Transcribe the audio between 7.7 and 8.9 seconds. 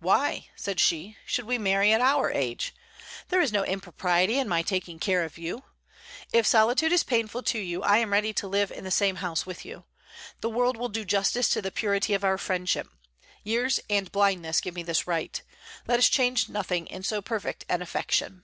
I am ready to live in the